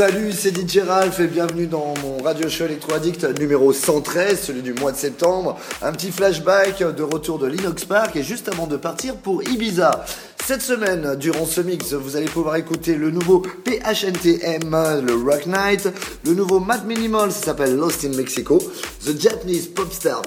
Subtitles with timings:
[0.00, 4.62] Salut, c'est DJ Ralph et bienvenue dans mon radio show Electro Addict numéro 113, celui
[4.62, 5.58] du mois de septembre.
[5.82, 10.06] Un petit flashback de retour de l'Inox Park et juste avant de partir pour Ibiza.
[10.46, 14.70] Cette semaine, durant ce mix, vous allez pouvoir écouter le nouveau PHNTM,
[15.06, 15.88] le Rock Night,
[16.24, 18.58] le nouveau Matt Minimal, ça s'appelle Lost in Mexico,
[19.04, 20.22] The Japanese Popstar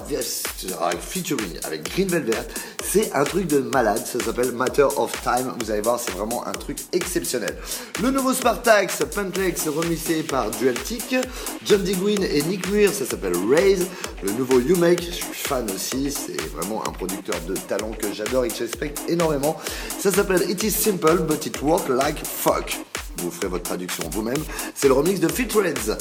[0.98, 2.46] featuring avec Green Velvet,
[2.82, 6.46] c'est un truc de malade, ça s'appelle Matter of Time, vous allez voir, c'est vraiment
[6.46, 7.56] un truc exceptionnel.
[8.02, 11.16] Le nouveau Spartax, Pentlex, remixé par Dualtic,
[11.66, 13.86] John Digwin et Nick Muir, ça s'appelle Raise,
[14.22, 18.10] le nouveau You Make, je suis fan aussi, c'est vraiment un producteur de talent que
[18.14, 19.58] j'adore et que j'expecte énormément.
[19.98, 22.78] Ça s'appelle It is simple, but it works like fuck.
[23.18, 24.42] Vous ferez votre traduction vous-même.
[24.74, 25.96] C'est le remix de Fit Reds.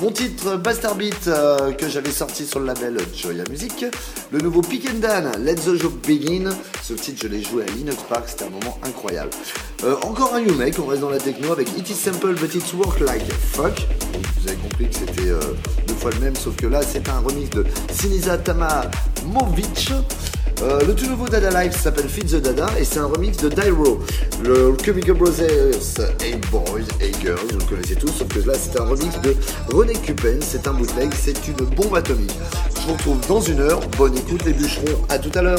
[0.00, 3.84] Mon titre Bastard Beat euh, que j'avais sorti sur le label Joya Music.
[4.32, 6.50] Le nouveau Pick and Dan, Let the Joke Begin.
[6.82, 9.30] Ce titre, je l'ai joué à Linux Park, c'était un moment incroyable.
[9.84, 12.54] Euh, encore un You Make, on reste dans la techno avec It is simple, but
[12.54, 13.86] it works like fuck.
[14.40, 15.40] Vous avez compris que c'était euh,
[15.86, 19.92] deux fois le même, sauf que là, c'est un remix de Sinisa Tamamovic.
[20.62, 23.98] Le tout nouveau Dada Life s'appelle Feed the Dada et c'est un remix de Dairo.
[24.44, 28.78] Le Chemical Brothers a boys, a girls, vous le connaissez tous, sauf que là c'est
[28.78, 29.34] un remix de
[29.72, 32.30] René Cupen, c'est un bootleg, c'est une bombe atomique.
[32.76, 35.58] Je vous retrouve dans une heure, bonne écoute les bûcherons, à tout à l'heure.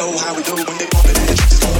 [0.00, 1.36] know how we do when they pump it in.
[1.36, 1.79] The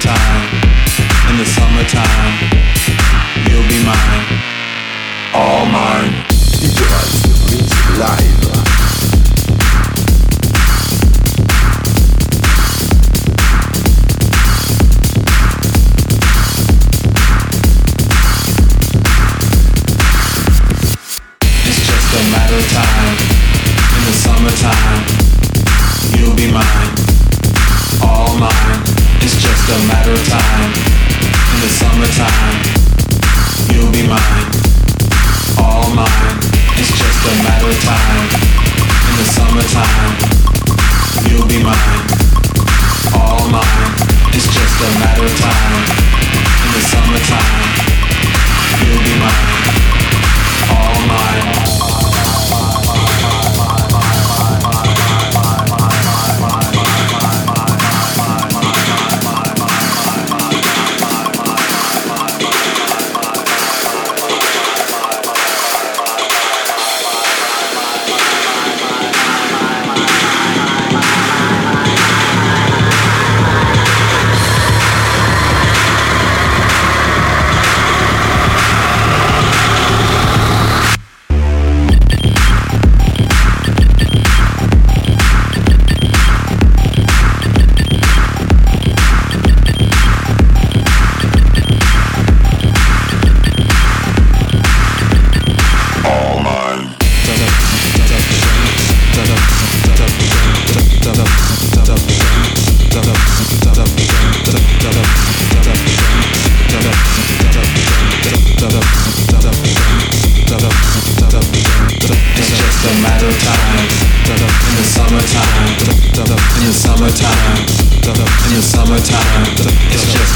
[0.00, 0.59] time.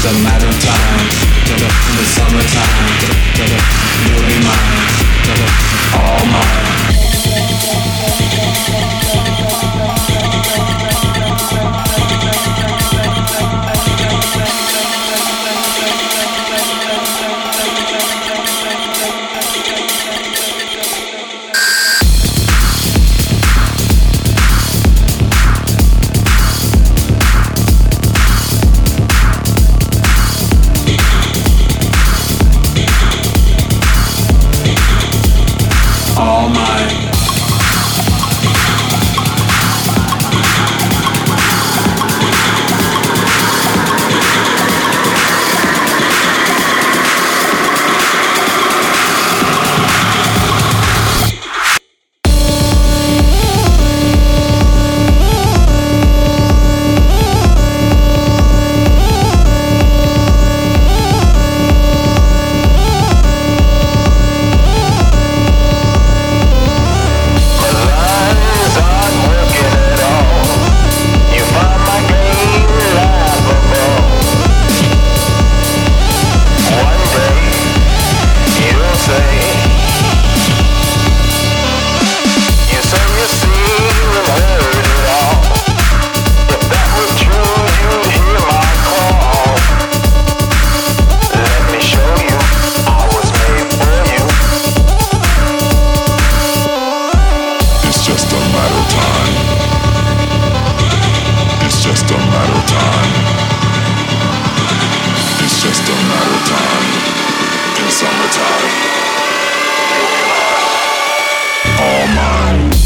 [0.07, 1.09] a matter of time.
[1.49, 2.95] In the summertime,
[4.05, 5.64] you'll be mine.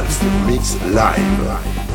[0.00, 1.89] Salzmix Live.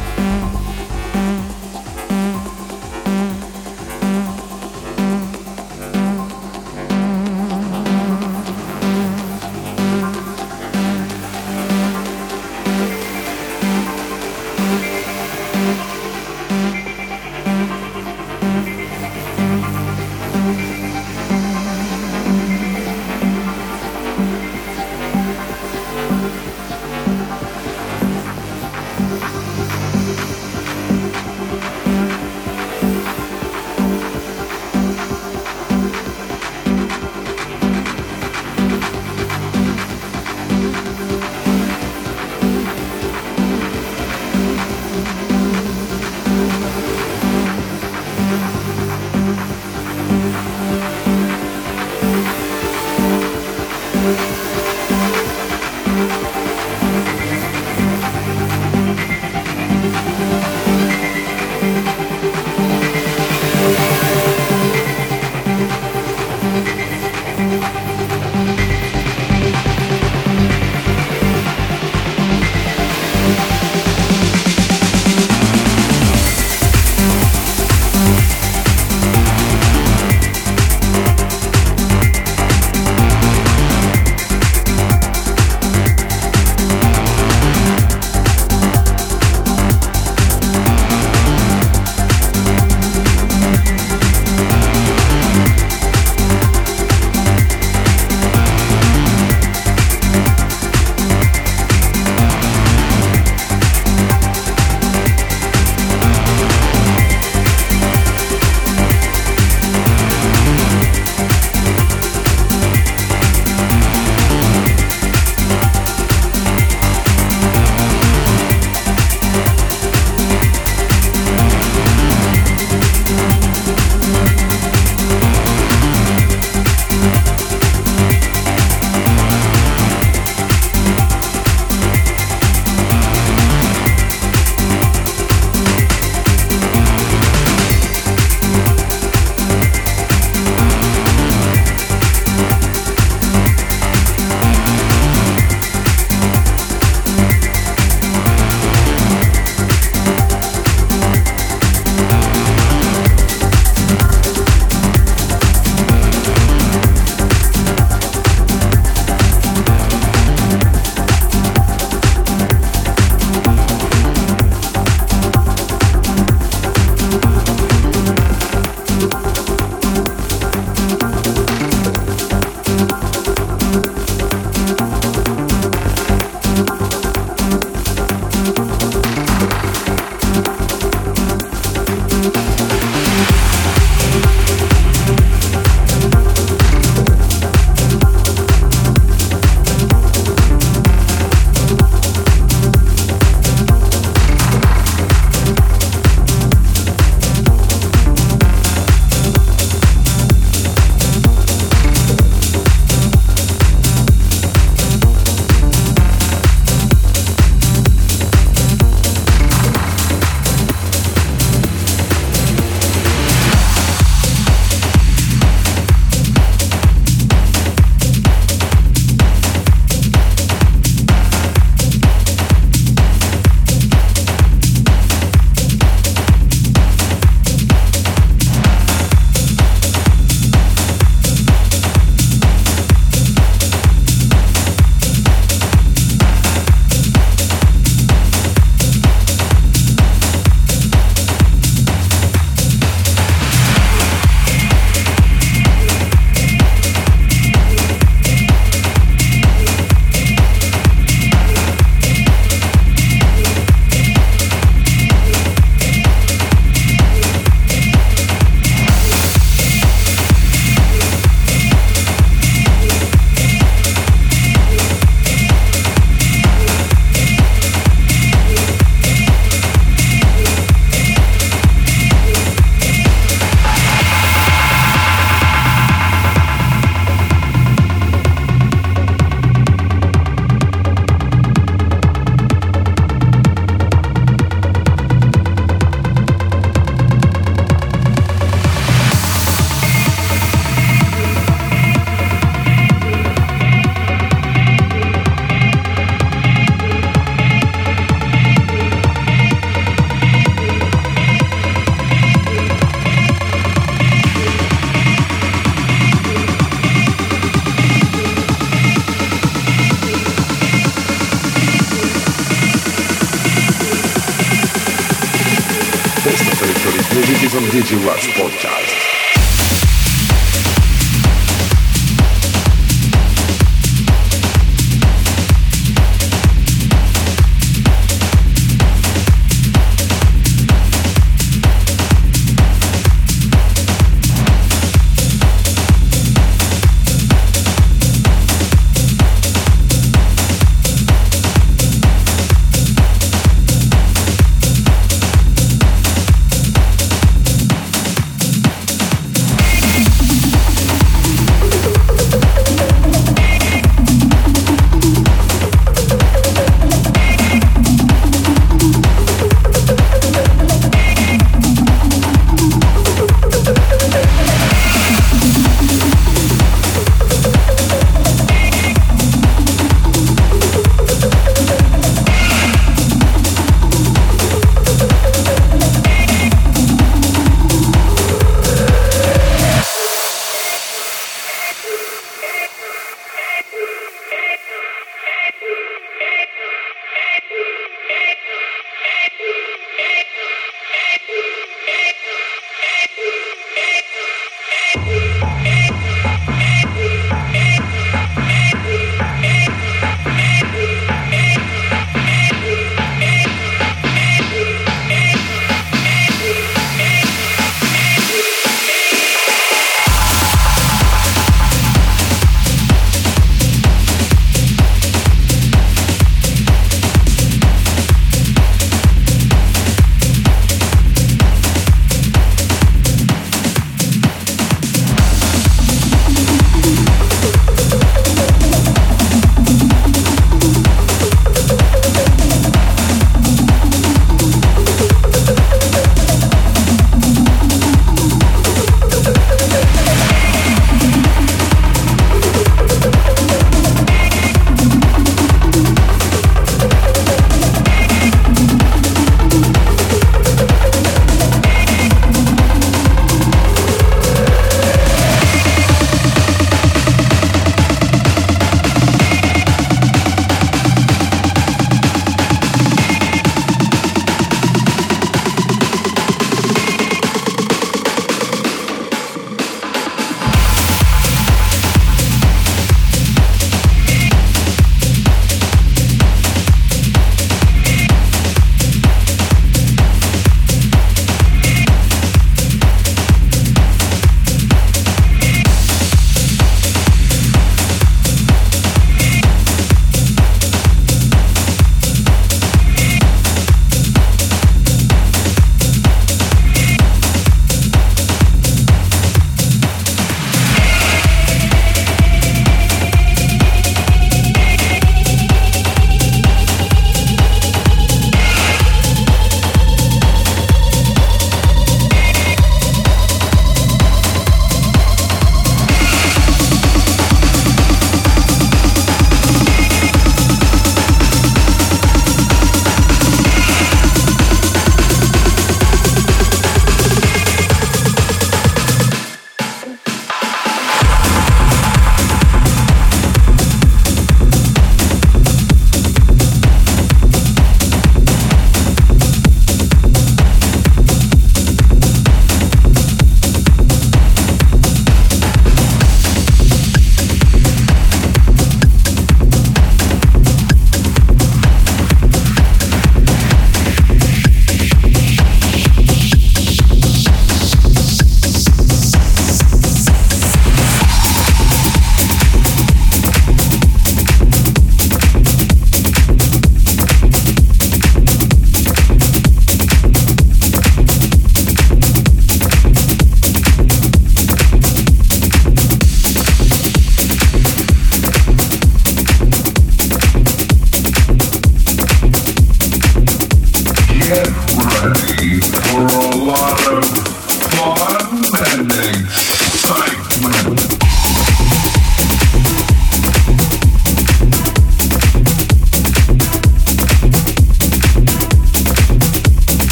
[588.89, 589.24] happening.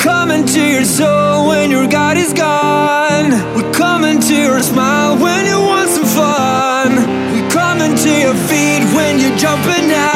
[0.00, 3.30] coming to your soul when your God is gone.
[3.54, 6.88] We're coming to your smile when you want some fun.
[7.32, 10.09] We're coming to your feet when you're jumping out.